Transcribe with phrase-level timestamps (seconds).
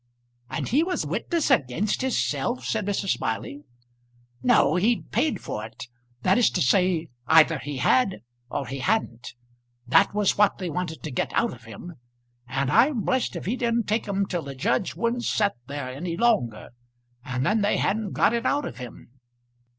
[0.49, 3.09] "And he was witness against hisself!" said Mrs.
[3.17, 3.65] Smiley.
[4.41, 5.85] "No; he'd paid for it.
[6.23, 9.35] That is to say, either he had or he hadn't.
[9.85, 11.97] That was what they wanted to get out of him,
[12.47, 16.17] and I'm blessed if he didn't take 'em till the judge wouldn't set there any
[16.17, 16.69] longer.
[17.23, 19.11] And then they hadn't got it out of him."